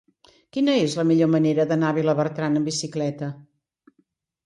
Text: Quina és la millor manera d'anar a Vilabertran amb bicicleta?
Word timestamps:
Quina 0.55 0.77
és 0.85 0.95
la 1.01 1.05
millor 1.09 1.29
manera 1.35 1.67
d'anar 1.73 1.91
a 1.95 1.99
Vilabertran 1.99 2.61
amb 2.63 2.73
bicicleta? 2.73 3.33